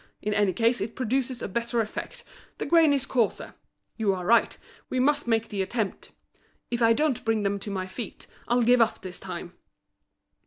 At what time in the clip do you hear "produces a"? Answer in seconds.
0.95-1.47